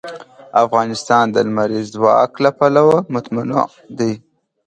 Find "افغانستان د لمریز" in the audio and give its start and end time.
0.63-1.85